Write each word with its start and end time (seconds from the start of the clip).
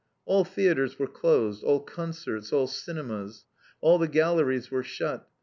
All 0.25 0.43
theatres 0.43 0.97
were 0.97 1.05
closed, 1.05 1.63
all 1.63 1.79
concerts, 1.79 2.51
all 2.51 2.65
cinemas. 2.65 3.45
All 3.81 3.99
the 3.99 4.07
galleries 4.07 4.71
were 4.71 4.81
shut. 4.81 5.29